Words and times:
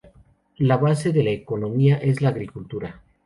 La 0.57 0.77
base 0.77 1.11
de 1.13 1.21
la 1.21 1.29
economía 1.29 1.97
es 1.97 2.21
la 2.21 2.29
agricultura. 2.29 3.01